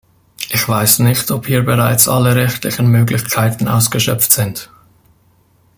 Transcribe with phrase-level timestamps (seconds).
[0.49, 4.71] Ich weiß nicht, ob hier bereits alle rechtlichen Möglichkeiten ausgeschöpft sind.